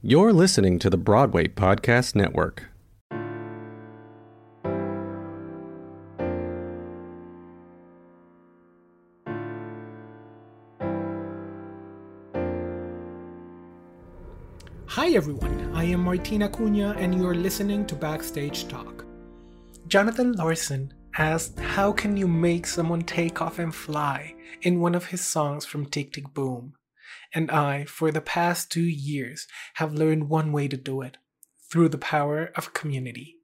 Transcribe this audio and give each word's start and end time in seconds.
You're 0.00 0.32
listening 0.32 0.78
to 0.78 0.90
the 0.90 0.96
Broadway 0.96 1.48
Podcast 1.48 2.14
Network. 2.14 2.66
Hi 14.86 15.08
everyone, 15.08 15.72
I 15.74 15.82
am 15.82 16.04
Martina 16.04 16.48
Cunha 16.48 16.96
and 16.96 17.18
you're 17.18 17.34
listening 17.34 17.84
to 17.86 17.96
Backstage 17.96 18.68
Talk. 18.68 19.04
Jonathan 19.88 20.30
Larson 20.34 20.94
asked 21.16 21.58
how 21.58 21.90
can 21.90 22.16
you 22.16 22.28
make 22.28 22.68
someone 22.68 23.02
take 23.02 23.42
off 23.42 23.58
and 23.58 23.74
fly 23.74 24.36
in 24.62 24.78
one 24.78 24.94
of 24.94 25.06
his 25.06 25.24
songs 25.24 25.64
from 25.64 25.86
Tick 25.86 26.12
Tick 26.12 26.32
Boom. 26.32 26.74
And 27.34 27.50
I, 27.50 27.84
for 27.84 28.10
the 28.10 28.20
past 28.20 28.70
two 28.70 28.82
years, 28.82 29.46
have 29.74 29.94
learned 29.94 30.28
one 30.28 30.52
way 30.52 30.68
to 30.68 30.76
do 30.76 31.02
it 31.02 31.18
through 31.70 31.90
the 31.90 31.98
power 31.98 32.50
of 32.56 32.72
community. 32.72 33.38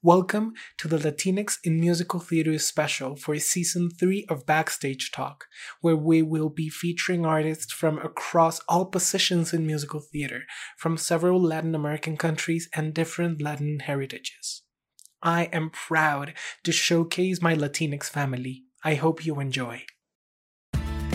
Welcome 0.00 0.52
to 0.76 0.86
the 0.86 0.96
Latinx 0.96 1.58
in 1.64 1.80
Musical 1.80 2.20
Theater 2.20 2.56
special 2.60 3.16
for 3.16 3.36
season 3.40 3.90
3 3.90 4.26
of 4.28 4.46
Backstage 4.46 5.10
Talk, 5.10 5.46
where 5.80 5.96
we 5.96 6.22
will 6.22 6.50
be 6.50 6.68
featuring 6.68 7.26
artists 7.26 7.72
from 7.72 7.98
across 7.98 8.60
all 8.68 8.86
positions 8.86 9.52
in 9.52 9.66
musical 9.66 9.98
theater, 9.98 10.44
from 10.76 10.96
several 10.96 11.42
Latin 11.42 11.74
American 11.74 12.16
countries 12.16 12.68
and 12.76 12.94
different 12.94 13.42
Latin 13.42 13.80
heritages. 13.80 14.62
I 15.20 15.46
am 15.46 15.70
proud 15.70 16.34
to 16.62 16.70
showcase 16.70 17.42
my 17.42 17.56
Latinx 17.56 18.04
family. 18.04 18.62
I 18.84 18.94
hope 18.94 19.26
you 19.26 19.40
enjoy. 19.40 19.82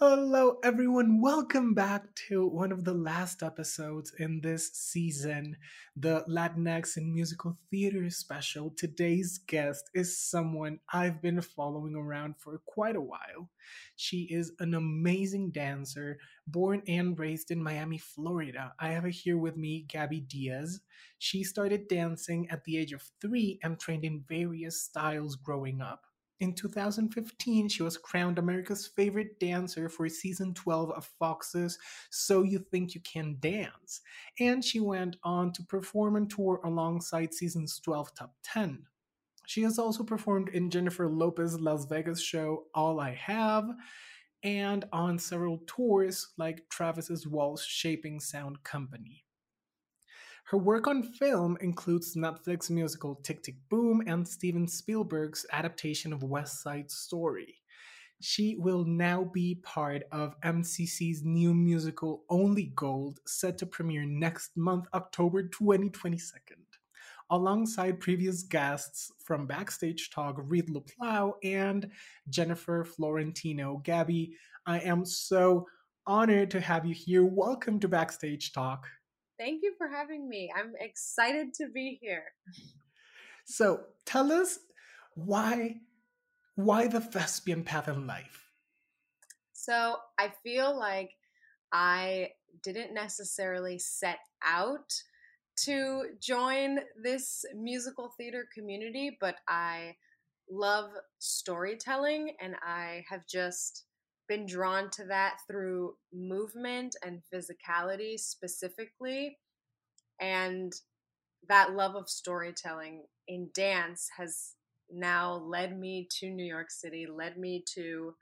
Hello, 0.00 0.60
everyone. 0.62 1.20
Welcome 1.20 1.74
back 1.74 2.14
to 2.28 2.46
one 2.46 2.70
of 2.70 2.84
the 2.84 2.94
last 2.94 3.42
episodes 3.42 4.12
in 4.16 4.40
this 4.40 4.72
season, 4.72 5.56
the 5.96 6.24
Latinx 6.28 6.96
in 6.96 7.12
Musical 7.12 7.58
Theater 7.68 8.08
special. 8.08 8.72
Today's 8.76 9.38
guest 9.48 9.90
is 9.94 10.16
someone 10.16 10.78
I've 10.92 11.20
been 11.20 11.40
following 11.40 11.96
around 11.96 12.36
for 12.38 12.60
quite 12.64 12.94
a 12.94 13.00
while. 13.00 13.50
She 13.96 14.28
is 14.30 14.52
an 14.60 14.74
amazing 14.74 15.50
dancer, 15.50 16.20
born 16.46 16.84
and 16.86 17.18
raised 17.18 17.50
in 17.50 17.60
Miami, 17.60 17.98
Florida. 17.98 18.74
I 18.78 18.90
have 18.90 19.02
her 19.02 19.08
here 19.08 19.36
with 19.36 19.56
me, 19.56 19.84
Gabby 19.88 20.20
Diaz. 20.20 20.78
She 21.18 21.42
started 21.42 21.88
dancing 21.88 22.48
at 22.50 22.62
the 22.62 22.78
age 22.78 22.92
of 22.92 23.02
three 23.20 23.58
and 23.64 23.80
trained 23.80 24.04
in 24.04 24.24
various 24.28 24.80
styles 24.80 25.34
growing 25.34 25.80
up. 25.80 26.07
In 26.40 26.54
2015, 26.54 27.68
she 27.68 27.82
was 27.82 27.96
crowned 27.96 28.38
America's 28.38 28.86
favorite 28.86 29.40
dancer 29.40 29.88
for 29.88 30.08
season 30.08 30.54
12 30.54 30.92
of 30.92 31.10
Fox's 31.18 31.78
So 32.10 32.44
You 32.44 32.60
Think 32.60 32.94
You 32.94 33.00
Can 33.00 33.38
Dance, 33.40 34.02
and 34.38 34.64
she 34.64 34.78
went 34.78 35.16
on 35.24 35.52
to 35.52 35.64
perform 35.64 36.14
and 36.14 36.30
tour 36.30 36.60
alongside 36.64 37.34
season's 37.34 37.80
12 37.80 38.14
top 38.14 38.34
10. 38.44 38.84
She 39.46 39.62
has 39.62 39.80
also 39.80 40.04
performed 40.04 40.50
in 40.50 40.70
Jennifer 40.70 41.08
Lopez's 41.08 41.58
Las 41.58 41.86
Vegas 41.86 42.20
show 42.20 42.66
All 42.74 43.00
I 43.00 43.14
Have 43.14 43.70
and 44.44 44.84
on 44.92 45.18
several 45.18 45.60
tours 45.66 46.28
like 46.36 46.68
Travis 46.68 47.26
Wall's 47.26 47.64
Shaping 47.64 48.20
Sound 48.20 48.62
Company. 48.62 49.24
Her 50.50 50.56
work 50.56 50.86
on 50.86 51.02
film 51.02 51.58
includes 51.60 52.16
Netflix 52.16 52.70
musical 52.70 53.16
Tick 53.16 53.42
Tick 53.42 53.56
Boom 53.68 54.02
and 54.06 54.26
Steven 54.26 54.66
Spielberg's 54.66 55.44
adaptation 55.52 56.10
of 56.10 56.22
West 56.22 56.62
Side 56.62 56.90
Story. 56.90 57.56
She 58.22 58.56
will 58.56 58.82
now 58.86 59.24
be 59.24 59.56
part 59.56 60.04
of 60.10 60.40
MCC's 60.40 61.22
new 61.22 61.52
musical 61.52 62.24
Only 62.30 62.72
Gold, 62.76 63.20
set 63.26 63.58
to 63.58 63.66
premiere 63.66 64.06
next 64.06 64.56
month, 64.56 64.86
October 64.94 65.42
2022. 65.42 66.54
Alongside 67.28 68.00
previous 68.00 68.42
guests 68.42 69.12
from 69.22 69.46
Backstage 69.46 70.08
Talk, 70.08 70.36
Reed 70.44 70.70
Luplau 70.70 71.34
and 71.44 71.90
Jennifer 72.30 72.86
Florentino. 72.86 73.82
Gabby, 73.84 74.34
I 74.64 74.78
am 74.78 75.04
so 75.04 75.66
honored 76.06 76.50
to 76.52 76.60
have 76.62 76.86
you 76.86 76.94
here. 76.94 77.26
Welcome 77.26 77.78
to 77.80 77.88
Backstage 77.88 78.54
Talk. 78.54 78.86
Thank 79.38 79.62
you 79.62 79.74
for 79.78 79.88
having 79.88 80.28
me. 80.28 80.50
I'm 80.54 80.72
excited 80.80 81.54
to 81.54 81.68
be 81.68 81.98
here. 82.00 82.24
So, 83.44 83.80
tell 84.04 84.30
us 84.32 84.58
why 85.14 85.76
why 86.56 86.88
the 86.88 87.00
thespian 87.00 87.62
path 87.62 87.88
in 87.88 88.06
life? 88.06 88.50
So, 89.52 89.96
I 90.18 90.32
feel 90.42 90.76
like 90.76 91.10
I 91.72 92.30
didn't 92.62 92.94
necessarily 92.94 93.78
set 93.78 94.18
out 94.44 94.92
to 95.64 96.04
join 96.20 96.80
this 97.02 97.44
musical 97.54 98.12
theater 98.16 98.48
community, 98.52 99.16
but 99.20 99.36
I 99.48 99.96
love 100.50 100.90
storytelling 101.18 102.36
and 102.40 102.54
I 102.62 103.04
have 103.08 103.26
just 103.26 103.84
been 104.28 104.46
drawn 104.46 104.90
to 104.90 105.04
that 105.04 105.38
through 105.46 105.94
movement 106.12 106.94
and 107.04 107.22
physicality 107.32 108.18
specifically. 108.18 109.38
And 110.20 110.72
that 111.48 111.74
love 111.74 111.94
of 111.94 112.08
storytelling 112.08 113.04
in 113.26 113.50
dance 113.54 114.08
has 114.16 114.54
now 114.90 115.34
led 115.34 115.78
me 115.78 116.08
to 116.18 116.30
New 116.30 116.44
York 116.44 116.70
City, 116.70 117.06
led 117.06 117.38
me 117.38 117.64
to 117.74 118.14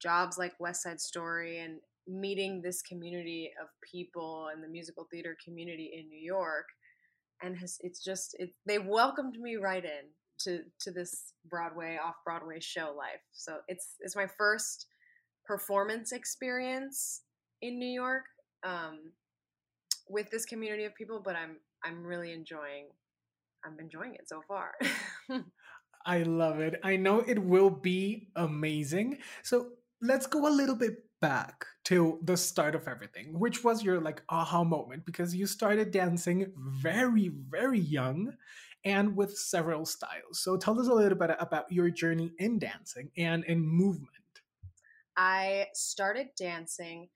jobs 0.00 0.38
like 0.38 0.58
West 0.58 0.82
Side 0.82 1.00
Story 1.00 1.60
and 1.60 1.78
meeting 2.06 2.60
this 2.60 2.82
community 2.82 3.50
of 3.60 3.68
people 3.90 4.48
and 4.52 4.62
the 4.62 4.68
musical 4.68 5.06
theater 5.10 5.36
community 5.42 5.92
in 5.98 6.08
New 6.08 6.20
York. 6.20 6.66
And 7.42 7.56
has, 7.58 7.78
it's 7.80 8.02
just, 8.02 8.36
it, 8.38 8.50
they 8.66 8.78
welcomed 8.78 9.38
me 9.38 9.56
right 9.56 9.84
in 9.84 10.10
to, 10.40 10.60
to 10.80 10.90
this 10.90 11.32
Broadway, 11.48 11.98
off 12.04 12.16
Broadway 12.24 12.60
show 12.60 12.94
life. 12.96 13.22
So 13.32 13.58
it's, 13.68 13.94
it's 14.00 14.16
my 14.16 14.26
first 14.38 14.86
performance 15.46 16.12
experience 16.12 17.22
in 17.62 17.78
New 17.78 17.90
York 17.90 18.24
um, 18.64 19.12
with 20.08 20.30
this 20.30 20.44
community 20.44 20.84
of 20.84 20.94
people, 20.94 21.20
but 21.24 21.36
I'm 21.36 21.56
I'm 21.84 22.04
really 22.04 22.32
enjoying 22.32 22.86
I'm 23.64 23.78
enjoying 23.80 24.14
it 24.14 24.28
so 24.28 24.42
far. 24.46 24.72
I 26.06 26.22
love 26.22 26.60
it. 26.60 26.78
I 26.82 26.96
know 26.96 27.20
it 27.20 27.38
will 27.38 27.70
be 27.70 28.28
amazing. 28.36 29.18
So 29.42 29.70
let's 30.02 30.26
go 30.26 30.46
a 30.46 30.50
little 30.50 30.74
bit 30.74 31.04
back 31.22 31.64
to 31.84 32.18
the 32.22 32.36
start 32.36 32.74
of 32.74 32.86
everything, 32.86 33.38
which 33.38 33.64
was 33.64 33.82
your 33.82 34.00
like 34.00 34.22
aha 34.28 34.64
moment 34.64 35.06
because 35.06 35.34
you 35.34 35.46
started 35.46 35.90
dancing 35.90 36.52
very, 36.58 37.30
very 37.48 37.80
young 37.80 38.34
and 38.84 39.16
with 39.16 39.34
several 39.34 39.86
styles. 39.86 40.42
So 40.42 40.58
tell 40.58 40.78
us 40.78 40.88
a 40.88 40.92
little 40.92 41.16
bit 41.16 41.30
about 41.40 41.72
your 41.72 41.88
journey 41.88 42.32
in 42.38 42.58
dancing 42.58 43.10
and 43.16 43.42
in 43.44 43.66
movement. 43.66 44.23
I 45.16 45.66
started 45.74 46.28
dancing, 46.38 47.08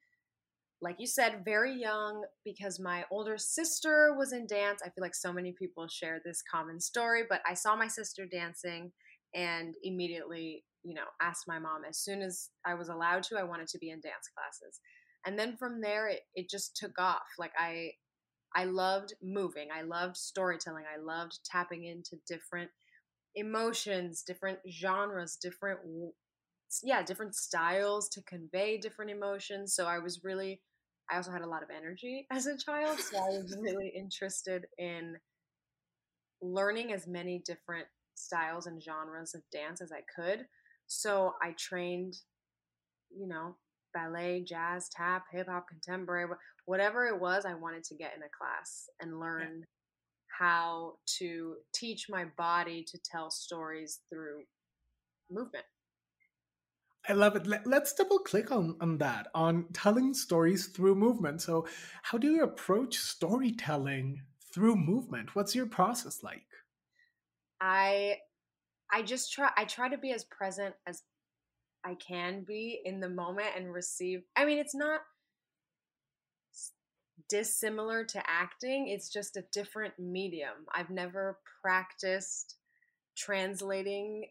like 0.81 0.95
you 0.99 1.07
said, 1.07 1.43
very 1.45 1.73
young 1.73 2.23
because 2.45 2.79
my 2.79 3.05
older 3.11 3.37
sister 3.37 4.15
was 4.17 4.33
in 4.33 4.47
dance. 4.47 4.81
I 4.81 4.89
feel 4.89 5.01
like 5.01 5.15
so 5.15 5.33
many 5.33 5.53
people 5.57 5.87
share 5.87 6.21
this 6.23 6.41
common 6.49 6.79
story, 6.79 7.23
but 7.29 7.41
I 7.47 7.53
saw 7.53 7.75
my 7.75 7.87
sister 7.87 8.25
dancing 8.25 8.91
and 9.35 9.75
immediately, 9.83 10.63
you 10.83 10.95
know, 10.95 11.05
asked 11.21 11.45
my 11.47 11.59
mom 11.59 11.81
as 11.87 11.99
soon 11.99 12.21
as 12.21 12.49
I 12.65 12.75
was 12.75 12.89
allowed 12.89 13.23
to, 13.23 13.37
I 13.37 13.43
wanted 13.43 13.67
to 13.69 13.79
be 13.79 13.89
in 13.89 13.99
dance 13.99 14.29
classes. 14.35 14.79
And 15.25 15.37
then 15.37 15.57
from 15.57 15.81
there 15.81 16.07
it, 16.07 16.21
it 16.33 16.49
just 16.49 16.77
took 16.77 16.97
off. 16.97 17.27
Like 17.37 17.51
I 17.57 17.91
I 18.55 18.65
loved 18.65 19.13
moving. 19.21 19.67
I 19.73 19.83
loved 19.83 20.17
storytelling. 20.17 20.85
I 20.91 20.99
loved 20.99 21.39
tapping 21.45 21.85
into 21.85 22.17
different 22.27 22.71
emotions, 23.35 24.23
different 24.23 24.59
genres, 24.69 25.37
different 25.41 25.79
yeah, 26.83 27.03
different 27.03 27.35
styles 27.35 28.09
to 28.09 28.21
convey 28.23 28.77
different 28.77 29.11
emotions. 29.11 29.73
So 29.73 29.85
I 29.85 29.99
was 29.99 30.21
really 30.23 30.61
I 31.11 31.17
also 31.17 31.31
had 31.31 31.41
a 31.41 31.49
lot 31.49 31.63
of 31.63 31.69
energy 31.75 32.27
as 32.31 32.45
a 32.45 32.57
child, 32.57 32.99
so 32.99 33.17
I 33.17 33.29
was 33.29 33.57
really 33.61 33.91
interested 33.95 34.65
in 34.77 35.15
learning 36.41 36.93
as 36.93 37.07
many 37.07 37.41
different 37.45 37.87
styles 38.15 38.67
and 38.67 38.81
genres 38.81 39.33
of 39.33 39.41
dance 39.51 39.81
as 39.81 39.91
I 39.91 40.01
could. 40.15 40.45
So 40.87 41.33
I 41.41 41.53
trained, 41.57 42.15
you 43.15 43.27
know, 43.27 43.55
ballet, 43.93 44.43
jazz, 44.47 44.89
tap, 44.89 45.25
hip 45.31 45.47
hop, 45.49 45.67
contemporary, 45.67 46.27
whatever 46.65 47.07
it 47.07 47.19
was, 47.19 47.45
I 47.45 47.55
wanted 47.55 47.83
to 47.85 47.95
get 47.95 48.13
in 48.15 48.21
a 48.21 48.29
class 48.37 48.85
and 49.01 49.19
learn 49.19 49.65
how 50.39 50.93
to 51.17 51.55
teach 51.73 52.07
my 52.09 52.25
body 52.37 52.85
to 52.87 52.99
tell 53.03 53.31
stories 53.31 53.99
through 54.09 54.43
movement. 55.29 55.65
I 57.07 57.13
love 57.13 57.35
it. 57.35 57.47
Let, 57.47 57.65
us 57.67 57.93
double 57.93 58.19
click 58.19 58.51
on, 58.51 58.75
on 58.81 58.97
that, 58.97 59.27
on 59.33 59.65
telling 59.73 60.13
stories 60.13 60.67
through 60.67 60.95
movement. 60.95 61.41
So, 61.41 61.65
how 62.03 62.17
do 62.17 62.31
you 62.31 62.43
approach 62.43 62.97
storytelling 62.97 64.21
through 64.53 64.75
movement? 64.75 65.35
What's 65.35 65.55
your 65.55 65.65
process 65.65 66.23
like? 66.23 66.45
I 67.61 68.17
I 68.91 69.01
just 69.01 69.31
try 69.31 69.49
I 69.57 69.65
try 69.65 69.89
to 69.89 69.97
be 69.97 70.11
as 70.11 70.23
present 70.25 70.75
as 70.87 71.03
I 71.85 71.95
can 71.95 72.43
be 72.43 72.81
in 72.83 72.99
the 72.99 73.09
moment 73.09 73.49
and 73.55 73.73
receive. 73.73 74.23
I 74.35 74.45
mean, 74.45 74.59
it's 74.59 74.75
not 74.75 75.01
dissimilar 77.29 78.03
to 78.03 78.23
acting, 78.27 78.87
it's 78.87 79.09
just 79.09 79.37
a 79.37 79.43
different 79.53 79.93
medium. 79.99 80.65
I've 80.73 80.89
never 80.89 81.37
practiced 81.61 82.55
translating 83.15 84.25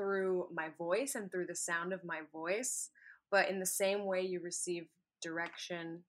through 0.00 0.46
my 0.54 0.68
voice 0.78 1.14
and 1.14 1.30
through 1.30 1.46
the 1.46 1.54
sound 1.54 1.92
of 1.92 2.04
my 2.04 2.20
voice, 2.32 2.88
but 3.30 3.50
in 3.50 3.60
the 3.60 3.66
same 3.66 4.06
way 4.06 4.22
you 4.22 4.40
receive 4.40 4.84
direction 5.22 6.02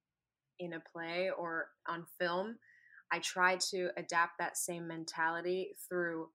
in 0.59 0.73
a 0.73 0.83
play 0.93 1.29
or 1.37 1.67
on 1.89 2.05
film, 2.17 2.55
I 3.11 3.19
try 3.19 3.57
to 3.71 3.89
adapt 3.97 4.33
that 4.39 4.55
same 4.55 4.87
mentality 4.87 5.75
through 5.89 6.29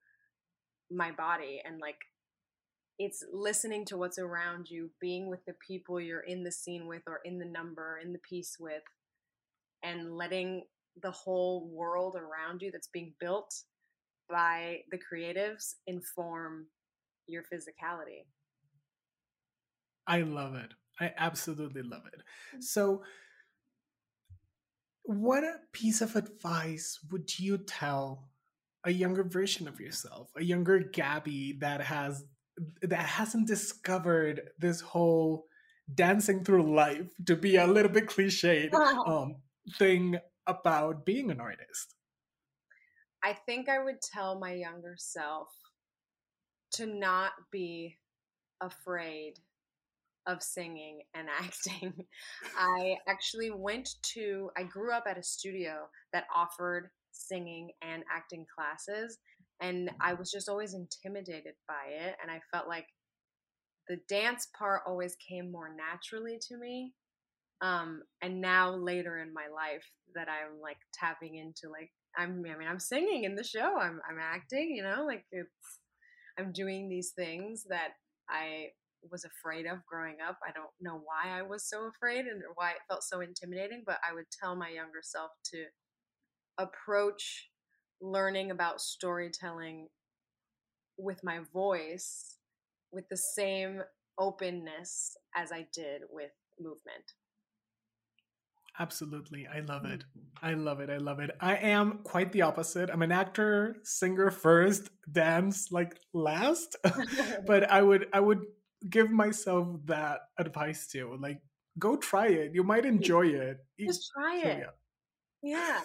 my 0.91 1.11
body 1.12 1.62
and 1.64 1.81
like 1.81 1.97
it's 2.99 3.25
listening 3.32 3.85
to 3.87 3.97
what's 3.97 4.19
around 4.19 4.70
you, 4.70 4.91
being 5.00 5.29
with 5.29 5.44
the 5.47 5.55
people 5.67 6.00
you're 6.00 6.20
in 6.20 6.44
the 6.44 6.52
scene 6.52 6.87
with 6.87 7.02
or 7.06 7.20
in 7.25 7.38
the 7.38 7.44
number, 7.44 7.99
in 8.02 8.12
the 8.12 8.19
piece 8.19 8.56
with, 8.59 8.82
and 9.82 10.17
letting 10.17 10.64
the 11.02 11.11
whole 11.11 11.69
world 11.70 12.17
around 12.17 12.62
you 12.62 12.70
that's 12.70 12.88
being 12.88 13.12
built 13.20 13.52
by 14.31 14.79
the 14.91 14.99
creatives 14.99 15.75
inform 15.87 16.67
your 17.26 17.43
physicality. 17.43 18.25
I 20.06 20.23
love 20.23 20.55
it. 20.55 20.73
I 21.00 21.12
absolutely 21.17 21.82
love 21.82 22.02
it. 22.12 22.23
Mm. 22.56 22.62
So, 22.62 23.02
what 25.02 25.44
piece 25.73 26.00
of 26.00 26.17
advice 26.17 26.99
would 27.11 27.38
you 27.38 27.58
tell 27.58 28.28
a 28.84 28.90
younger 28.90 29.25
version 29.25 29.69
of 29.69 29.81
yourself, 29.81 30.31
a 30.37 30.43
younger 30.43 30.78
Gabby 30.78 31.58
that 31.61 31.81
has 31.81 32.25
that 32.82 33.06
hasn't 33.06 33.46
discovered 33.46 34.50
this 34.58 34.81
whole 34.81 35.46
dancing 35.94 36.43
through 36.44 36.75
life 36.75 37.11
to 37.26 37.37
be 37.37 37.56
a 37.56 37.67
little 37.67 37.90
bit 37.90 38.06
cliched 38.06 38.73
um, 39.06 39.37
thing 39.78 40.19
about 40.46 41.05
being 41.05 41.31
an 41.31 41.40
artist? 41.40 41.94
I 43.23 43.32
think 43.32 43.69
I 43.69 43.82
would 43.82 44.00
tell 44.00 44.38
my 44.38 44.55
younger 44.55 44.94
self 44.96 45.49
to 46.76 46.87
not 46.87 47.32
be 47.50 47.96
afraid 48.61 49.34
of 50.26 50.43
singing 50.43 51.02
and 51.14 51.28
acting. 51.40 51.93
I 52.58 52.96
actually 53.08 53.50
went 53.50 53.90
to, 54.14 54.50
I 54.56 54.64
grew 54.64 54.93
up 54.93 55.05
at 55.08 55.19
a 55.19 55.23
studio 55.23 55.88
that 56.12 56.26
offered 56.34 56.90
singing 57.12 57.70
and 57.82 58.05
acting 58.14 58.46
classes, 58.55 59.19
and 59.61 59.90
I 60.00 60.14
was 60.14 60.31
just 60.31 60.49
always 60.49 60.75
intimidated 60.75 61.55
by 61.67 61.90
it. 61.90 62.17
And 62.20 62.31
I 62.31 62.40
felt 62.52 62.69
like 62.69 62.87
the 63.88 63.99
dance 64.08 64.49
part 64.58 64.82
always 64.87 65.17
came 65.17 65.50
more 65.50 65.70
naturally 65.75 66.38
to 66.49 66.58
me. 66.58 66.93
Um, 67.62 68.02
and 68.20 68.40
now 68.43 68.75
later 68.75 69.19
in 69.19 69.32
my 69.32 69.46
life 69.55 69.84
that 70.14 70.28
I'm 70.28 70.61
like 70.61 70.76
tapping 70.93 71.37
into 71.37 71.70
like 71.70 71.90
I'm 72.17 72.44
I 72.44 72.58
mean 72.58 72.69
I'm 72.69 72.78
singing 72.78 73.25
in 73.25 73.34
the 73.34 73.44
show 73.44 73.78
I'm 73.78 74.00
I'm 74.08 74.19
acting 74.20 74.75
you 74.75 74.82
know 74.82 75.05
like 75.06 75.25
it's 75.32 75.78
I'm 76.38 76.53
doing 76.53 76.88
these 76.88 77.12
things 77.17 77.65
that 77.69 77.91
I 78.29 78.69
was 79.11 79.25
afraid 79.25 79.67
of 79.67 79.85
growing 79.87 80.17
up. 80.27 80.38
I 80.47 80.53
don't 80.53 80.71
know 80.81 81.00
why 81.05 81.38
I 81.38 81.43
was 81.43 81.69
so 81.69 81.88
afraid 81.88 82.27
and 82.27 82.43
why 82.55 82.71
it 82.71 82.77
felt 82.88 83.03
so 83.03 83.21
intimidating, 83.21 83.85
but 83.87 83.99
I 84.09 84.15
would 84.15 84.27
tell 84.31 84.56
my 84.56 84.69
younger 84.69 85.00
self 85.03 85.31
to 85.53 85.65
approach 86.59 87.49
learning 88.00 88.50
about 88.50 88.81
storytelling 88.81 89.88
with 90.99 91.23
my 91.23 91.41
voice 91.53 92.37
with 92.93 93.09
the 93.11 93.17
same 93.17 93.83
openness 94.19 95.17
as 95.35 95.53
I 95.53 95.67
did 95.73 96.03
with 96.11 96.31
movement. 96.59 97.12
Absolutely. 98.78 99.46
I 99.46 99.61
love 99.61 99.87
it. 99.87 100.05
I 100.43 100.52
love 100.52 100.81
it. 100.81 100.90
I 100.90 100.99
love 100.99 101.19
it. 101.20 101.31
I 101.40 101.56
am 101.56 102.00
quite 102.05 102.32
the 102.32 102.43
opposite. 102.43 102.90
I'm 102.90 103.02
an 103.02 103.12
actor, 103.12 103.76
singer 103.84 104.31
first, 104.31 104.90
dance 105.11 105.73
like 105.73 105.99
last. 106.12 106.76
but 107.46 107.70
I 107.70 107.82
would 107.82 108.06
I 108.12 108.20
would 108.20 108.43
give 108.88 109.11
myself 109.11 109.69
that 109.87 110.20
advice 110.38 110.87
too. 110.88 111.17
Like 111.20 111.40
go 111.78 111.96
try 111.96 112.28
it. 112.28 112.55
You 112.55 112.64
might 112.64 112.84
enjoy 112.84 113.28
it. 113.28 113.58
Just 113.81 114.11
try 114.14 114.37
it. 114.38 114.67
Yeah. 115.43 115.81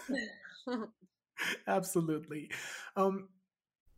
yeah. 0.67 0.75
Absolutely. 1.67 2.49
Um 2.95 3.29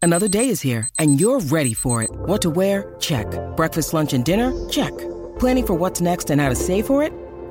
Another 0.04 0.28
day 0.28 0.50
is 0.50 0.62
here 0.62 0.88
and 1.00 1.20
you're 1.20 1.40
ready 1.40 1.74
for 1.74 2.04
it. 2.04 2.12
What 2.12 2.42
to 2.44 2.50
wear? 2.52 2.96
Check. 3.00 3.28
Breakfast, 3.56 3.94
lunch 3.94 4.14
and 4.14 4.24
dinner? 4.24 4.54
Check. 4.70 4.94
Planning 5.40 5.66
for 5.66 5.74
what's 5.74 6.00
next 6.00 6.30
and 6.30 6.40
how 6.40 6.50
to 6.50 6.56
save 6.56 6.86
for 6.86 7.02
it? 7.04 7.14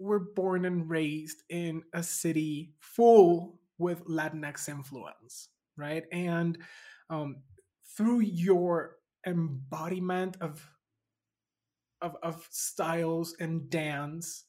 were 0.00 0.18
born 0.18 0.64
and 0.64 0.88
raised 0.88 1.42
in 1.50 1.82
a 1.92 2.02
city 2.02 2.72
full 2.80 3.60
with 3.78 4.04
Latinx 4.06 4.68
influence, 4.68 5.48
right? 5.76 6.04
And 6.10 6.58
um, 7.10 7.42
through 7.96 8.20
your 8.20 8.96
embodiment 9.26 10.36
of, 10.40 10.66
of 12.00 12.16
of 12.22 12.48
styles 12.50 13.36
and 13.38 13.68
dance, 13.68 14.44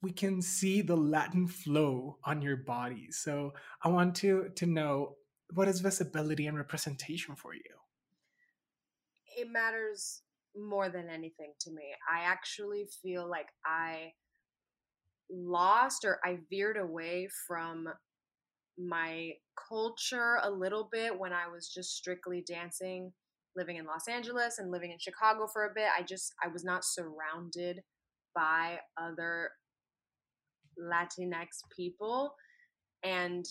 we 0.00 0.10
can 0.10 0.40
see 0.40 0.80
the 0.80 0.96
Latin 0.96 1.46
flow 1.46 2.18
on 2.24 2.40
your 2.40 2.56
body. 2.56 3.08
So 3.10 3.52
I 3.82 3.88
want 3.88 4.14
to 4.16 4.50
to 4.56 4.66
know 4.66 5.16
what 5.52 5.68
is 5.68 5.80
visibility 5.80 6.46
and 6.46 6.56
representation 6.56 7.36
for 7.36 7.54
you. 7.54 7.62
It 9.36 9.50
matters 9.50 10.22
more 10.56 10.88
than 10.88 11.08
anything 11.08 11.52
to 11.60 11.70
me. 11.70 11.82
I 12.12 12.24
actually 12.24 12.86
feel 13.02 13.28
like 13.28 13.48
I 13.66 14.12
lost 15.30 16.04
or 16.04 16.20
I 16.24 16.38
veered 16.50 16.76
away 16.76 17.28
from 17.46 17.86
my 18.78 19.32
culture 19.68 20.38
a 20.42 20.50
little 20.50 20.88
bit 20.90 21.18
when 21.18 21.32
I 21.32 21.48
was 21.48 21.68
just 21.68 21.96
strictly 21.96 22.44
dancing 22.46 23.12
living 23.56 23.76
in 23.76 23.84
Los 23.84 24.08
Angeles 24.08 24.58
and 24.58 24.70
living 24.70 24.92
in 24.92 24.98
Chicago 24.98 25.46
for 25.52 25.66
a 25.66 25.74
bit, 25.74 25.88
I 25.98 26.02
just 26.02 26.32
I 26.42 26.48
was 26.48 26.64
not 26.64 26.84
surrounded 26.84 27.80
by 28.34 28.78
other 28.96 29.50
Latinx 30.80 31.46
people 31.76 32.34
and 33.02 33.44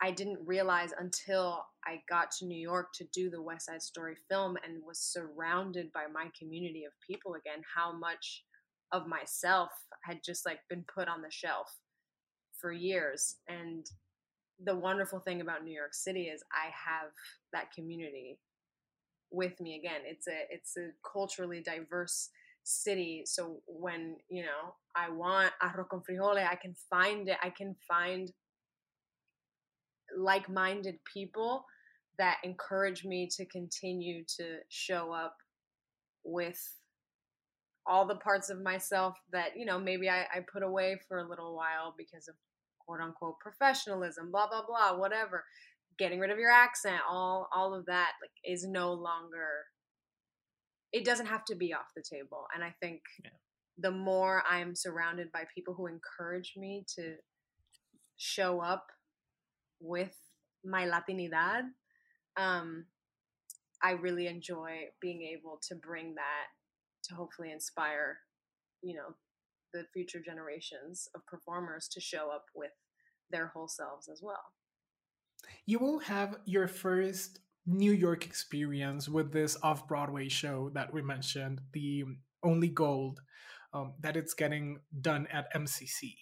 I 0.00 0.10
didn't 0.10 0.38
realize 0.46 0.90
until 0.98 1.64
I 1.84 2.02
got 2.08 2.30
to 2.38 2.46
New 2.46 2.58
York 2.58 2.88
to 2.94 3.04
do 3.12 3.30
the 3.30 3.42
West 3.42 3.66
Side 3.66 3.82
Story 3.82 4.16
film 4.30 4.56
and 4.64 4.82
was 4.86 5.00
surrounded 5.00 5.92
by 5.92 6.04
my 6.12 6.30
community 6.38 6.84
of 6.84 6.92
people 7.06 7.34
again 7.34 7.62
how 7.74 7.96
much 7.96 8.44
of 8.92 9.06
myself 9.06 9.70
had 10.04 10.18
just 10.24 10.46
like 10.46 10.60
been 10.70 10.84
put 10.94 11.08
on 11.08 11.20
the 11.20 11.30
shelf 11.30 11.76
for 12.60 12.72
years 12.72 13.36
and 13.48 13.86
the 14.64 14.74
wonderful 14.74 15.20
thing 15.20 15.40
about 15.40 15.64
New 15.64 15.74
York 15.74 15.94
City 15.94 16.24
is 16.24 16.42
I 16.52 16.66
have 16.66 17.10
that 17.52 17.72
community 17.72 18.38
with 19.30 19.60
me 19.60 19.76
again. 19.76 20.00
It's 20.04 20.26
a 20.26 20.46
it's 20.50 20.76
a 20.76 20.90
culturally 21.10 21.62
diverse 21.62 22.30
city. 22.64 23.22
So 23.24 23.60
when, 23.66 24.16
you 24.28 24.42
know, 24.42 24.74
I 24.96 25.10
want 25.10 25.52
arroz 25.62 25.88
con 25.88 26.02
frijoles, 26.08 26.46
I 26.46 26.56
can 26.56 26.74
find 26.90 27.28
it. 27.28 27.38
I 27.42 27.50
can 27.50 27.76
find 27.86 28.30
like-minded 30.18 30.96
people 31.12 31.64
that 32.18 32.38
encourage 32.42 33.04
me 33.04 33.28
to 33.36 33.46
continue 33.46 34.24
to 34.36 34.58
show 34.68 35.12
up 35.12 35.36
with 36.24 36.60
all 37.86 38.06
the 38.06 38.16
parts 38.16 38.50
of 38.50 38.60
myself 38.60 39.16
that 39.32 39.50
you 39.56 39.64
know 39.64 39.78
maybe 39.78 40.10
I, 40.10 40.22
I 40.22 40.44
put 40.52 40.62
away 40.62 41.00
for 41.08 41.18
a 41.18 41.28
little 41.28 41.56
while 41.56 41.94
because 41.96 42.28
of 42.28 42.34
quote 42.86 43.00
unquote 43.00 43.38
professionalism 43.40 44.30
blah 44.30 44.48
blah 44.48 44.64
blah 44.66 44.98
whatever 44.98 45.44
getting 45.98 46.20
rid 46.20 46.30
of 46.30 46.38
your 46.38 46.50
accent 46.50 47.00
all 47.08 47.48
all 47.54 47.74
of 47.74 47.86
that 47.86 48.12
like 48.20 48.30
is 48.44 48.66
no 48.66 48.92
longer 48.92 49.64
it 50.92 51.04
doesn't 51.04 51.26
have 51.26 51.44
to 51.46 51.54
be 51.54 51.72
off 51.72 51.86
the 51.96 52.02
table 52.02 52.46
and 52.54 52.62
i 52.62 52.74
think 52.80 53.00
yeah. 53.24 53.30
the 53.78 53.90
more 53.90 54.42
i'm 54.48 54.74
surrounded 54.74 55.32
by 55.32 55.44
people 55.54 55.74
who 55.74 55.86
encourage 55.86 56.54
me 56.56 56.84
to 56.96 57.14
show 58.18 58.60
up 58.60 58.86
with 59.80 60.16
my 60.64 60.86
latinidad 60.86 61.62
um 62.36 62.84
i 63.82 63.92
really 63.92 64.26
enjoy 64.26 64.80
being 65.00 65.22
able 65.22 65.58
to 65.62 65.74
bring 65.74 66.14
that 66.14 66.48
to 67.08 67.14
hopefully 67.14 67.50
inspire, 67.52 68.18
you 68.82 68.94
know, 68.94 69.14
the 69.72 69.84
future 69.92 70.20
generations 70.24 71.08
of 71.14 71.26
performers 71.26 71.88
to 71.88 72.00
show 72.00 72.30
up 72.30 72.46
with 72.54 72.70
their 73.30 73.48
whole 73.48 73.68
selves 73.68 74.08
as 74.08 74.20
well. 74.22 74.52
You 75.66 75.78
will 75.78 75.98
have 76.00 76.38
your 76.44 76.68
first 76.68 77.40
New 77.66 77.92
York 77.92 78.24
experience 78.24 79.08
with 79.08 79.32
this 79.32 79.56
off 79.62 79.86
Broadway 79.86 80.28
show 80.28 80.70
that 80.74 80.92
we 80.92 81.02
mentioned, 81.02 81.60
the 81.72 82.04
Only 82.42 82.68
Gold, 82.68 83.20
um, 83.74 83.92
that 84.00 84.16
it's 84.16 84.34
getting 84.34 84.78
done 85.00 85.26
at 85.30 85.52
MCC. 85.54 86.14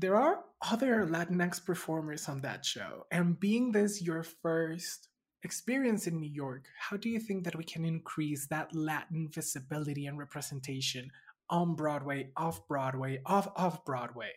There 0.00 0.14
are 0.14 0.44
other 0.62 1.04
Latinx 1.06 1.64
performers 1.64 2.28
on 2.28 2.40
that 2.42 2.64
show, 2.64 3.06
and 3.10 3.38
being 3.40 3.72
this 3.72 4.00
your 4.00 4.22
first 4.22 5.08
experience 5.42 6.06
in 6.06 6.20
New 6.20 6.30
York, 6.30 6.66
how 6.78 6.96
do 6.96 7.08
you 7.08 7.18
think 7.18 7.42
that 7.42 7.56
we 7.56 7.64
can 7.64 7.84
increase 7.84 8.46
that 8.46 8.72
Latin 8.72 9.28
visibility 9.28 10.06
and 10.06 10.16
representation 10.16 11.10
on 11.50 11.74
Broadway, 11.74 12.30
off 12.36 12.68
Broadway, 12.68 13.20
off 13.26 13.48
off 13.56 13.84
Broadway? 13.84 14.30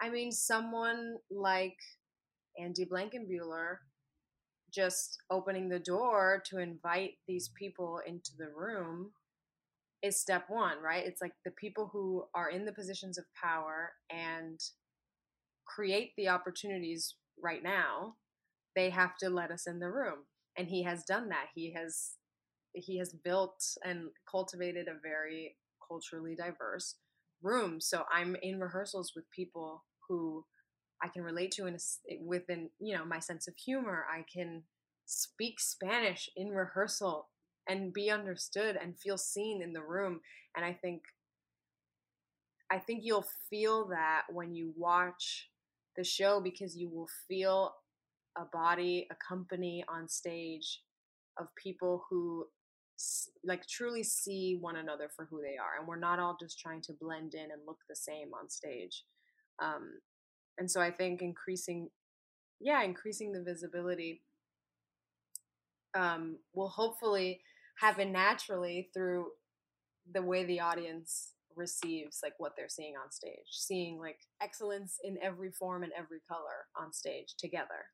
I 0.00 0.08
mean, 0.08 0.32
someone 0.32 1.16
like 1.30 1.76
Andy 2.58 2.86
Blankenbuehler 2.86 3.76
just 4.72 5.18
opening 5.30 5.68
the 5.68 5.78
door 5.78 6.42
to 6.46 6.56
invite 6.56 7.18
these 7.26 7.50
people 7.58 8.00
into 8.06 8.30
the 8.38 8.48
room 8.48 9.12
is 10.02 10.20
step 10.20 10.44
one, 10.48 10.78
right? 10.82 11.04
It's 11.06 11.22
like 11.22 11.32
the 11.44 11.50
people 11.52 11.90
who 11.92 12.24
are 12.34 12.50
in 12.50 12.64
the 12.64 12.72
positions 12.72 13.18
of 13.18 13.24
power 13.42 13.92
and 14.10 14.60
create 15.66 16.12
the 16.16 16.28
opportunities 16.28 17.14
right 17.42 17.62
now 17.62 18.14
they 18.74 18.90
have 18.90 19.16
to 19.16 19.28
let 19.28 19.50
us 19.50 19.66
in 19.66 19.80
the 19.80 19.90
room 19.90 20.18
and 20.56 20.68
he 20.68 20.82
has 20.84 21.04
done 21.04 21.28
that. 21.30 21.46
He 21.54 21.72
has 21.74 22.12
he 22.74 22.98
has 22.98 23.12
built 23.12 23.64
and 23.84 24.10
cultivated 24.30 24.86
a 24.88 25.00
very 25.02 25.56
culturally 25.88 26.36
diverse 26.36 26.96
room. 27.42 27.80
So 27.80 28.04
i'm 28.12 28.36
in 28.42 28.60
rehearsals 28.60 29.12
with 29.16 29.24
people 29.34 29.84
who 30.08 30.44
i 31.02 31.08
can 31.08 31.22
relate 31.22 31.52
to 31.52 31.66
in 31.66 31.74
a, 31.74 31.78
eh, 32.12 32.18
within 32.24 32.70
you 32.80 32.96
know 32.96 33.04
my 33.04 33.18
sense 33.18 33.48
of 33.48 33.56
humor. 33.56 34.06
I 34.12 34.24
can 34.32 34.62
speak 35.06 35.58
spanish 35.60 36.28
in 36.36 36.48
rehearsal 36.50 37.28
and 37.68 37.92
be 37.92 38.10
understood 38.10 38.76
and 38.80 38.98
feel 38.98 39.18
seen 39.18 39.62
in 39.62 39.72
the 39.72 39.82
room 39.82 40.20
and 40.56 40.64
i 40.64 40.72
think 40.72 41.02
i 42.70 42.78
think 42.78 43.00
you'll 43.04 43.26
feel 43.50 43.86
that 43.88 44.22
when 44.32 44.54
you 44.54 44.72
watch 44.76 45.48
the 45.96 46.04
show 46.04 46.40
because 46.40 46.76
you 46.76 46.88
will 46.88 47.08
feel 47.26 47.74
a 48.36 48.44
body, 48.52 49.08
a 49.10 49.16
company 49.16 49.84
on 49.88 50.08
stage 50.08 50.82
of 51.38 51.48
people 51.56 52.04
who 52.08 52.46
like 53.44 53.66
truly 53.66 54.02
see 54.04 54.58
one 54.60 54.76
another 54.76 55.08
for 55.14 55.24
who 55.30 55.40
they 55.40 55.56
are 55.56 55.78
and 55.78 55.88
we're 55.88 55.98
not 55.98 56.18
all 56.18 56.36
just 56.40 56.58
trying 56.58 56.80
to 56.80 56.92
blend 57.00 57.34
in 57.34 57.50
and 57.50 57.62
look 57.66 57.78
the 57.88 57.96
same 57.96 58.30
on 58.40 58.48
stage. 58.48 59.04
Um, 59.60 60.00
and 60.58 60.70
so 60.70 60.80
i 60.80 60.90
think 60.90 61.22
increasing 61.22 61.88
yeah 62.60 62.82
increasing 62.82 63.32
the 63.32 63.42
visibility 63.42 64.22
um, 65.94 66.36
will 66.54 66.68
hopefully 66.68 67.40
happen 67.80 68.12
naturally 68.12 68.88
through 68.94 69.26
the 70.12 70.22
way 70.22 70.44
the 70.44 70.60
audience 70.60 71.32
receives 71.56 72.20
like 72.22 72.34
what 72.38 72.52
they're 72.56 72.68
seeing 72.68 72.94
on 72.94 73.10
stage 73.10 73.50
seeing 73.50 73.98
like 73.98 74.18
excellence 74.40 74.96
in 75.02 75.18
every 75.22 75.50
form 75.50 75.82
and 75.82 75.92
every 75.96 76.20
color 76.28 76.66
on 76.80 76.92
stage 76.92 77.34
together 77.38 77.86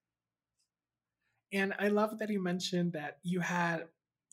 and 1.53 1.73
I 1.79 1.89
love 1.89 2.19
that 2.19 2.29
you 2.29 2.43
mentioned 2.43 2.93
that 2.93 3.19
you 3.23 3.41
had 3.41 3.85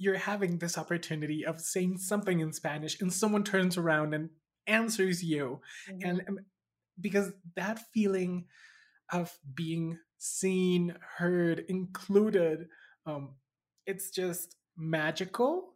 you're 0.02 0.18
having 0.18 0.58
this 0.58 0.80
opportunity 0.80 1.46
of 1.46 1.62
saying 1.62 2.00
something 2.00 2.40
in 2.40 2.52
Spanish 2.52 3.00
and 3.00 3.14
someone 3.14 3.44
turns 3.44 3.78
around 3.78 4.16
and 4.16 4.30
answers 4.66 5.24
you. 5.24 5.62
Mm-hmm. 5.88 6.10
And 6.10 6.22
um, 6.28 6.40
because 7.00 7.32
that 7.56 7.80
feeling 7.94 8.46
of 9.14 9.32
being 9.54 10.00
seen, 10.18 10.96
heard, 11.18 11.66
included, 11.68 12.66
um, 13.06 13.36
it's 13.86 14.10
just 14.10 14.56
magical. 14.78 15.76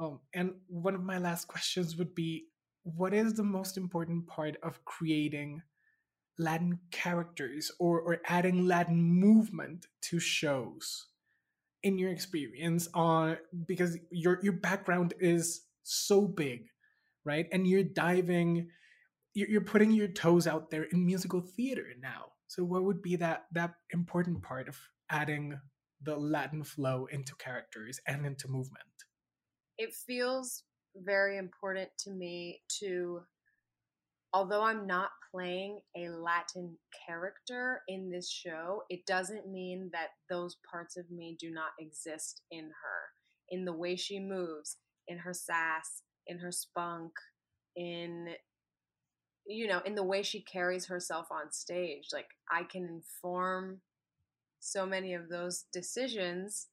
Um, 0.00 0.20
and 0.34 0.54
one 0.68 0.94
of 0.94 1.02
my 1.02 1.18
last 1.18 1.48
questions 1.48 1.96
would 1.96 2.14
be 2.14 2.46
what 2.84 3.14
is 3.14 3.34
the 3.34 3.44
most 3.44 3.76
important 3.76 4.26
part 4.26 4.56
of 4.62 4.84
creating 4.84 5.62
Latin 6.38 6.78
characters 6.90 7.70
or, 7.78 8.00
or 8.00 8.20
adding 8.26 8.66
Latin 8.66 9.02
movement 9.02 9.86
to 10.02 10.18
shows 10.18 11.06
in 11.82 11.98
your 11.98 12.10
experience 12.10 12.88
on 12.94 13.36
because 13.66 13.98
your 14.10 14.38
your 14.42 14.52
background 14.54 15.14
is 15.20 15.62
so 15.82 16.22
big, 16.26 16.66
right? 17.24 17.46
And 17.52 17.66
you're 17.66 17.82
diving, 17.82 18.68
you're, 19.34 19.48
you're 19.48 19.60
putting 19.60 19.90
your 19.90 20.08
toes 20.08 20.46
out 20.46 20.70
there 20.70 20.84
in 20.84 21.04
musical 21.04 21.40
theater 21.40 21.86
now. 22.00 22.26
So 22.46 22.64
what 22.64 22.84
would 22.84 23.02
be 23.02 23.16
that 23.16 23.46
that 23.52 23.74
important 23.92 24.42
part 24.42 24.68
of 24.68 24.78
adding 25.10 25.58
the 26.04 26.16
Latin 26.16 26.64
flow 26.64 27.06
into 27.10 27.34
characters 27.36 28.00
and 28.06 28.26
into 28.26 28.48
movement? 28.48 28.84
It 29.78 29.94
feels 29.94 30.64
very 30.96 31.38
important 31.38 31.90
to 32.00 32.10
me 32.10 32.60
to 32.80 33.22
although 34.34 34.62
I'm 34.62 34.86
not 34.86 35.10
playing 35.30 35.80
a 35.96 36.08
Latin 36.08 36.76
character 37.06 37.82
in 37.88 38.10
this 38.10 38.30
show, 38.30 38.82
it 38.88 39.04
doesn't 39.06 39.50
mean 39.50 39.90
that 39.92 40.08
those 40.30 40.56
parts 40.70 40.96
of 40.96 41.10
me 41.10 41.36
do 41.38 41.50
not 41.50 41.70
exist 41.78 42.42
in 42.50 42.64
her, 42.64 43.10
in 43.50 43.64
the 43.64 43.72
way 43.72 43.94
she 43.96 44.18
moves, 44.18 44.78
in 45.08 45.18
her 45.18 45.34
sass, 45.34 46.02
in 46.26 46.38
her 46.38 46.52
spunk, 46.52 47.12
in 47.76 48.28
you 49.44 49.66
know, 49.66 49.80
in 49.84 49.96
the 49.96 50.04
way 50.04 50.22
she 50.22 50.40
carries 50.40 50.86
herself 50.86 51.26
on 51.32 51.50
stage. 51.50 52.08
Like 52.12 52.28
I 52.50 52.62
can 52.62 52.84
inform 52.84 53.80
so 54.62 54.86
many 54.86 55.12
of 55.12 55.28
those 55.28 55.64
decisions 55.72 56.68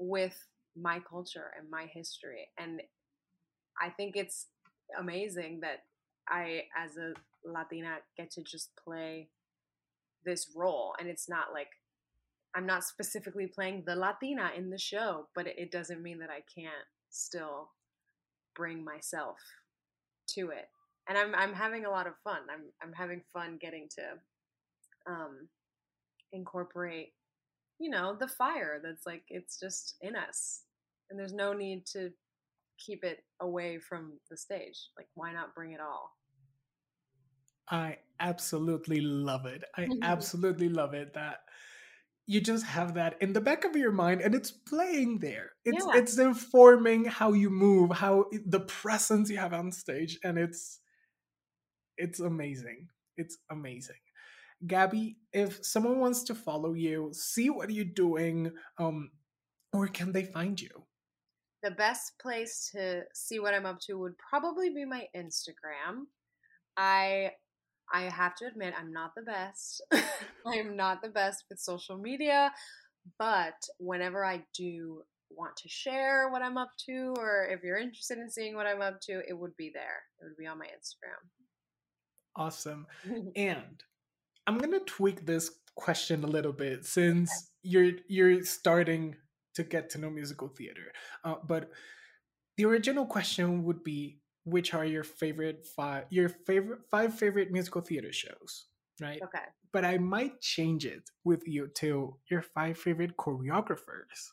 with 0.00 0.36
my 0.76 0.98
culture 0.98 1.52
and 1.56 1.70
my 1.70 1.86
history. 1.92 2.48
And 2.58 2.82
I 3.80 3.90
think 3.90 4.16
it's 4.16 4.46
amazing 4.98 5.60
that 5.60 5.84
I, 6.28 6.64
as 6.76 6.96
a 6.96 7.12
Latina, 7.44 7.98
get 8.16 8.32
to 8.32 8.42
just 8.42 8.70
play 8.84 9.28
this 10.24 10.50
role. 10.56 10.94
And 10.98 11.08
it's 11.08 11.28
not 11.28 11.52
like 11.54 11.68
I'm 12.56 12.66
not 12.66 12.82
specifically 12.82 13.46
playing 13.46 13.84
the 13.86 13.94
Latina 13.94 14.50
in 14.56 14.70
the 14.70 14.78
show, 14.78 15.28
but 15.36 15.46
it, 15.46 15.70
doesn't 15.70 16.02
mean 16.02 16.18
that 16.18 16.30
I 16.30 16.42
can't 16.52 16.74
still 17.08 17.70
bring 18.56 18.84
myself 18.84 19.38
to 20.30 20.50
it. 20.50 20.66
And 21.08 21.16
I'm 21.16 21.34
I'm 21.34 21.54
having 21.54 21.84
a 21.84 21.90
lot 21.90 22.08
of 22.08 22.14
fun. 22.24 22.40
I'm 22.52 22.64
I'm 22.82 22.92
having 22.92 23.22
fun 23.32 23.58
getting 23.60 23.88
to 23.96 25.12
um, 25.12 25.48
incorporate 26.32 27.12
you 27.80 27.88
know, 27.88 28.14
the 28.14 28.28
fire 28.28 28.78
that's 28.82 29.06
like 29.06 29.22
it's 29.28 29.58
just 29.58 29.96
in 30.02 30.14
us. 30.14 30.62
And 31.08 31.18
there's 31.18 31.32
no 31.32 31.52
need 31.52 31.86
to 31.86 32.10
keep 32.78 33.02
it 33.02 33.24
away 33.40 33.78
from 33.78 34.12
the 34.30 34.36
stage. 34.36 34.78
Like 34.96 35.08
why 35.14 35.32
not 35.32 35.54
bring 35.54 35.72
it 35.72 35.80
all? 35.80 36.12
I 37.68 37.98
absolutely 38.20 39.00
love 39.00 39.46
it. 39.46 39.64
I 39.76 39.88
absolutely 40.02 40.68
love 40.68 40.92
it 40.94 41.14
that 41.14 41.38
you 42.26 42.40
just 42.40 42.66
have 42.66 42.94
that 42.94 43.16
in 43.20 43.32
the 43.32 43.40
back 43.40 43.64
of 43.64 43.74
your 43.74 43.92
mind 43.92 44.20
and 44.20 44.34
it's 44.34 44.52
playing 44.52 45.18
there. 45.18 45.52
It's 45.64 45.84
Yeah. 45.84 45.98
it's 45.98 46.18
informing 46.18 47.06
how 47.06 47.32
you 47.32 47.48
move, 47.50 47.90
how 47.92 48.26
the 48.44 48.60
presence 48.60 49.30
you 49.30 49.38
have 49.38 49.54
on 49.54 49.72
stage 49.72 50.18
and 50.22 50.38
it's 50.38 50.80
it's 51.96 52.20
amazing. 52.20 52.88
It's 53.16 53.38
amazing. 53.50 53.96
Gabby, 54.66 55.16
if 55.32 55.64
someone 55.64 55.98
wants 55.98 56.22
to 56.24 56.34
follow 56.34 56.74
you, 56.74 57.10
see 57.12 57.50
what 57.50 57.70
you're 57.70 57.84
doing, 57.84 58.52
um 58.78 59.10
where 59.72 59.88
can 59.88 60.12
they 60.12 60.24
find 60.24 60.60
you? 60.60 60.84
the 61.62 61.70
best 61.70 62.12
place 62.20 62.70
to 62.74 63.02
see 63.14 63.38
what 63.38 63.54
I'm 63.54 63.66
up 63.66 63.80
to 63.80 63.94
would 63.98 64.14
probably 64.18 64.70
be 64.70 64.84
my 64.84 65.06
Instagram. 65.16 66.06
I 66.76 67.32
I 67.92 68.02
have 68.02 68.36
to 68.36 68.46
admit 68.46 68.74
I'm 68.78 68.92
not 68.92 69.12
the 69.16 69.22
best. 69.22 69.82
I 69.92 70.54
am 70.54 70.76
not 70.76 71.02
the 71.02 71.08
best 71.08 71.44
with 71.50 71.58
social 71.58 71.98
media, 71.98 72.52
but 73.18 73.54
whenever 73.78 74.24
I 74.24 74.44
do 74.54 75.02
want 75.30 75.56
to 75.56 75.68
share 75.68 76.28
what 76.30 76.42
I'm 76.42 76.56
up 76.56 76.70
to 76.86 77.14
or 77.18 77.48
if 77.50 77.62
you're 77.62 77.78
interested 77.78 78.18
in 78.18 78.30
seeing 78.30 78.54
what 78.54 78.66
I'm 78.66 78.80
up 78.82 79.00
to, 79.02 79.22
it 79.28 79.36
would 79.36 79.56
be 79.56 79.70
there. 79.74 80.02
It 80.20 80.24
would 80.24 80.36
be 80.36 80.46
on 80.46 80.58
my 80.58 80.66
Instagram. 80.66 81.28
Awesome. 82.36 82.86
And 83.36 83.82
I'm 84.46 84.58
gonna 84.58 84.80
tweak 84.80 85.26
this 85.26 85.50
question 85.74 86.24
a 86.24 86.26
little 86.26 86.52
bit 86.52 86.84
since 86.84 87.30
you're 87.62 87.92
you're 88.08 88.42
starting 88.42 89.16
to 89.54 89.62
get 89.62 89.90
to 89.90 89.98
know 89.98 90.10
musical 90.10 90.48
theater. 90.48 90.92
Uh, 91.24 91.36
but 91.46 91.70
the 92.56 92.64
original 92.64 93.06
question 93.06 93.64
would 93.64 93.82
be, 93.82 94.20
which 94.44 94.74
are 94.74 94.84
your 94.84 95.04
favorite 95.04 95.66
five 95.66 96.04
your 96.10 96.28
favorite 96.28 96.80
five 96.90 97.14
favorite 97.14 97.50
musical 97.50 97.80
theater 97.80 98.12
shows, 98.12 98.66
right? 99.00 99.20
okay. 99.22 99.44
But 99.72 99.84
I 99.84 99.98
might 99.98 100.40
change 100.40 100.84
it 100.84 101.02
with 101.24 101.46
you 101.46 101.68
to 101.76 102.16
your 102.28 102.42
five 102.42 102.76
favorite 102.76 103.16
choreographers. 103.16 104.32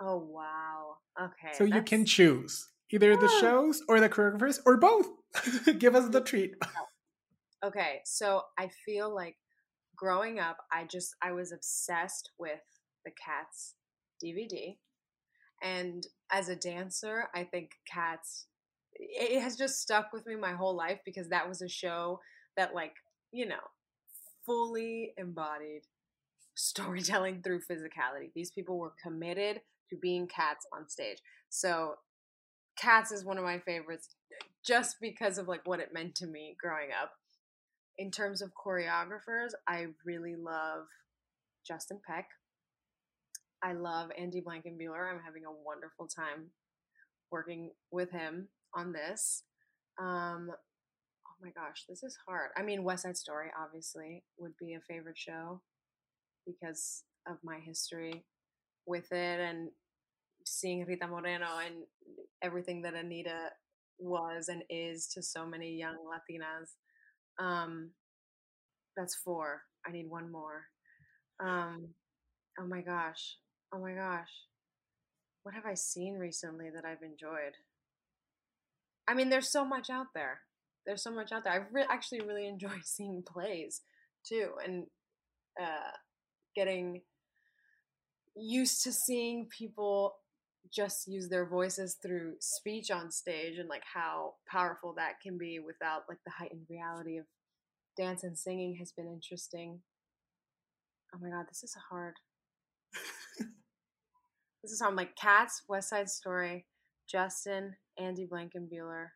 Oh 0.00 0.18
wow. 0.18 0.96
Okay. 1.20 1.52
so 1.54 1.64
you 1.64 1.82
can 1.82 2.04
choose 2.04 2.68
either 2.90 3.16
the 3.16 3.28
shows 3.40 3.82
or 3.88 3.98
the 3.98 4.08
choreographers 4.08 4.60
or 4.64 4.76
both. 4.76 5.08
Give 5.78 5.96
us 5.96 6.08
the 6.10 6.20
treat. 6.20 6.54
Okay, 7.64 8.00
so 8.04 8.42
I 8.58 8.68
feel 8.86 9.12
like 9.12 9.36
growing 9.96 10.38
up, 10.38 10.58
I 10.72 10.84
just 10.84 11.14
I 11.22 11.32
was 11.32 11.52
obsessed 11.52 12.30
with 12.38 12.60
the 13.04 13.10
Cats 13.10 13.74
DVD, 14.24 14.76
and 15.62 16.06
as 16.30 16.48
a 16.48 16.56
dancer, 16.56 17.28
I 17.34 17.44
think 17.44 17.70
Cats 17.92 18.46
it 18.94 19.40
has 19.40 19.56
just 19.56 19.80
stuck 19.80 20.12
with 20.12 20.26
me 20.26 20.34
my 20.34 20.52
whole 20.52 20.76
life 20.76 21.00
because 21.04 21.28
that 21.28 21.48
was 21.48 21.62
a 21.62 21.68
show 21.68 22.20
that 22.56 22.74
like 22.74 22.94
you 23.32 23.46
know 23.46 23.56
fully 24.46 25.12
embodied 25.16 25.82
storytelling 26.54 27.42
through 27.42 27.60
physicality. 27.60 28.32
These 28.34 28.50
people 28.50 28.78
were 28.78 28.94
committed 29.02 29.60
to 29.90 29.96
being 29.96 30.26
cats 30.26 30.66
on 30.72 30.88
stage. 30.88 31.18
So 31.48 31.94
Cats 32.78 33.10
is 33.10 33.24
one 33.24 33.38
of 33.38 33.44
my 33.44 33.58
favorites 33.58 34.08
just 34.64 34.96
because 35.00 35.38
of 35.38 35.48
like 35.48 35.66
what 35.66 35.80
it 35.80 35.92
meant 35.92 36.14
to 36.16 36.26
me 36.26 36.56
growing 36.60 36.90
up. 37.00 37.12
In 37.98 38.12
terms 38.12 38.42
of 38.42 38.52
choreographers, 38.54 39.50
I 39.66 39.86
really 40.04 40.36
love 40.36 40.86
Justin 41.66 42.00
Peck. 42.06 42.28
I 43.62 43.72
love 43.72 44.10
Andy 44.16 44.40
Blankenbuehler. 44.40 45.10
I'm 45.10 45.20
having 45.24 45.44
a 45.44 45.64
wonderful 45.66 46.06
time 46.06 46.50
working 47.32 47.72
with 47.90 48.10
him 48.12 48.48
on 48.72 48.92
this. 48.92 49.42
Um, 49.98 50.50
oh 50.50 51.36
my 51.42 51.50
gosh, 51.50 51.84
this 51.88 52.04
is 52.04 52.16
hard. 52.24 52.50
I 52.56 52.62
mean, 52.62 52.84
West 52.84 53.02
Side 53.02 53.16
Story 53.16 53.48
obviously 53.60 54.22
would 54.38 54.56
be 54.60 54.74
a 54.74 54.80
favorite 54.80 55.18
show 55.18 55.60
because 56.46 57.02
of 57.26 57.38
my 57.42 57.58
history 57.58 58.24
with 58.86 59.10
it 59.10 59.40
and 59.40 59.70
seeing 60.46 60.86
Rita 60.86 61.08
Moreno 61.08 61.58
and 61.66 61.82
everything 62.42 62.82
that 62.82 62.94
Anita 62.94 63.50
was 63.98 64.48
and 64.48 64.62
is 64.70 65.08
to 65.08 65.22
so 65.22 65.44
many 65.44 65.76
young 65.76 65.96
Latinas. 65.96 66.74
Um, 67.38 67.90
that's 68.96 69.14
four. 69.14 69.62
I 69.86 69.92
need 69.92 70.10
one 70.10 70.30
more. 70.30 70.64
Um, 71.40 71.88
oh 72.58 72.66
my 72.66 72.80
gosh. 72.80 73.36
Oh 73.72 73.78
my 73.78 73.92
gosh. 73.92 74.30
What 75.42 75.54
have 75.54 75.66
I 75.66 75.74
seen 75.74 76.14
recently 76.14 76.68
that 76.74 76.84
I've 76.84 77.02
enjoyed? 77.02 77.54
I 79.08 79.14
mean, 79.14 79.30
there's 79.30 79.50
so 79.50 79.64
much 79.64 79.88
out 79.88 80.08
there. 80.14 80.40
There's 80.84 81.02
so 81.02 81.10
much 81.10 81.32
out 81.32 81.44
there. 81.44 81.52
I've 81.52 81.72
re- 81.72 81.86
actually 81.88 82.20
really 82.20 82.46
enjoyed 82.48 82.84
seeing 82.84 83.22
plays 83.22 83.82
too, 84.26 84.50
and 84.64 84.86
uh, 85.60 85.92
getting 86.54 87.02
used 88.36 88.82
to 88.84 88.92
seeing 88.92 89.46
people 89.46 90.14
just 90.72 91.06
use 91.06 91.28
their 91.28 91.46
voices 91.46 91.96
through 92.02 92.34
speech 92.40 92.90
on 92.90 93.10
stage 93.10 93.58
and 93.58 93.68
like 93.68 93.84
how 93.94 94.34
powerful 94.50 94.94
that 94.96 95.20
can 95.22 95.38
be 95.38 95.58
without 95.58 96.02
like 96.08 96.18
the 96.24 96.32
heightened 96.32 96.66
reality 96.68 97.16
of 97.18 97.24
dance 97.96 98.22
and 98.22 98.38
singing 98.38 98.76
has 98.78 98.92
been 98.92 99.08
interesting. 99.08 99.80
Oh 101.14 101.18
my 101.20 101.30
god, 101.30 101.46
this 101.48 101.64
is 101.64 101.76
hard. 101.90 102.14
this 104.62 104.72
is 104.72 104.80
hard. 104.80 104.92
I'm 104.92 104.96
like 104.96 105.16
Cats, 105.16 105.62
West 105.68 105.90
Side 105.90 106.08
Story, 106.08 106.66
Justin, 107.10 107.76
Andy 107.98 108.26
Blankenbuehler, 108.30 109.06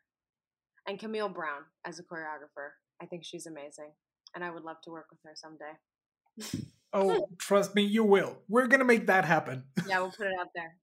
and 0.87 0.99
Camille 0.99 1.29
Brown 1.29 1.61
as 1.85 1.99
a 1.99 2.03
choreographer. 2.03 2.71
I 3.01 3.05
think 3.05 3.23
she's 3.25 3.45
amazing, 3.45 3.91
and 4.35 4.43
I 4.43 4.49
would 4.49 4.63
love 4.63 4.77
to 4.83 4.91
work 4.91 5.05
with 5.11 5.19
her 5.23 5.33
someday. 5.35 6.63
Oh, 6.95 7.27
trust 7.39 7.73
me, 7.73 7.81
you 7.81 8.03
will. 8.03 8.37
We're 8.47 8.67
gonna 8.67 8.85
make 8.85 9.07
that 9.07 9.25
happen. 9.25 9.63
Yeah, 9.87 9.99
we'll 9.99 10.11
put 10.11 10.27
it 10.27 10.33
out 10.39 10.49
there. 10.53 10.77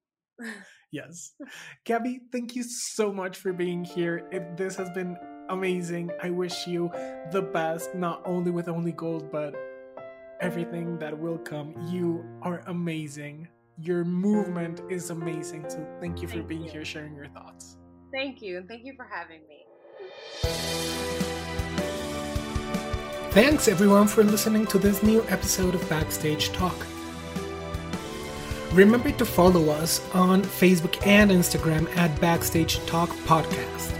Yes. 0.92 1.32
Gabby, 1.84 2.20
thank 2.32 2.56
you 2.56 2.62
so 2.62 3.12
much 3.12 3.38
for 3.38 3.52
being 3.52 3.84
here. 3.84 4.28
It, 4.30 4.56
this 4.56 4.76
has 4.76 4.90
been 4.90 5.16
amazing. 5.48 6.10
I 6.22 6.30
wish 6.30 6.66
you 6.66 6.90
the 7.32 7.42
best, 7.42 7.94
not 7.94 8.22
only 8.24 8.50
with 8.50 8.68
Only 8.68 8.92
Gold, 8.92 9.30
but 9.30 9.54
everything 10.40 10.98
that 10.98 11.16
will 11.18 11.38
come. 11.38 11.74
You 11.88 12.24
are 12.42 12.62
amazing. 12.66 13.48
Your 13.78 14.04
movement 14.04 14.82
is 14.90 15.10
amazing. 15.10 15.68
So 15.68 15.86
thank 16.00 16.22
you 16.22 16.28
for 16.28 16.42
being 16.42 16.64
you. 16.64 16.70
here, 16.70 16.84
sharing 16.84 17.14
your 17.14 17.28
thoughts. 17.28 17.76
Thank 18.12 18.42
you, 18.42 18.58
and 18.58 18.68
thank 18.68 18.84
you 18.84 18.94
for 18.96 19.06
having 19.10 19.42
me. 19.48 19.64
Thanks 23.30 23.68
everyone 23.68 24.08
for 24.08 24.24
listening 24.24 24.66
to 24.66 24.78
this 24.78 25.02
new 25.04 25.22
episode 25.28 25.76
of 25.76 25.88
Backstage 25.88 26.50
Talk. 26.50 26.74
Remember 28.72 29.10
to 29.10 29.24
follow 29.24 29.70
us 29.70 30.00
on 30.14 30.42
Facebook 30.42 31.04
and 31.06 31.30
Instagram 31.30 31.94
at 31.96 32.20
Backstage 32.20 32.78
Talk 32.86 33.10
Podcast. 33.26 33.99